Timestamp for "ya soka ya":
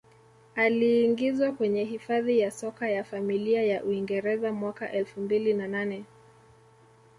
2.39-3.03